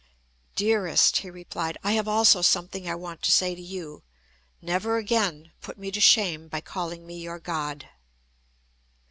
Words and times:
"Dearest," 0.55 1.17
he 1.17 1.29
replied, 1.29 1.77
"I 1.83 1.91
have 1.91 2.07
also 2.07 2.41
something 2.41 2.89
I 2.89 2.95
want 2.95 3.21
to 3.21 3.31
say 3.31 3.53
to 3.53 3.61
you. 3.61 4.01
Never 4.59 4.97
again 4.97 5.51
put 5.61 5.77
me 5.77 5.91
to 5.91 6.01
shame 6.01 6.47
by 6.47 6.59
calling 6.59 7.05
me 7.05 7.19
your 7.19 7.37
God." 7.37 7.87